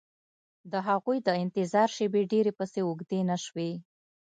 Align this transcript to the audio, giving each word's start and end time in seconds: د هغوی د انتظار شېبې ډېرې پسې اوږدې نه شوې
د 0.71 0.73
هغوی 0.87 1.17
د 1.27 1.29
انتظار 1.43 1.89
شېبې 1.95 2.21
ډېرې 2.31 2.51
پسې 2.59 2.79
اوږدې 2.87 3.19
نه 3.29 3.37
شوې 3.45 3.71